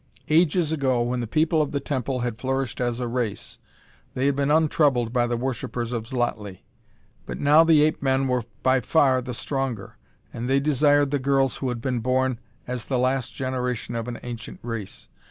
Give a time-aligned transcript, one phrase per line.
[0.29, 3.59] Ages ago, when the People of the Temple had flourished as a race,
[4.15, 6.63] they had been untroubled by the Worshippers of Xlotli.
[7.27, 9.97] But now the ape men were by far the stronger;
[10.33, 14.17] and they desired the girls who had been born as the last generation of an
[14.23, 15.07] ancient race.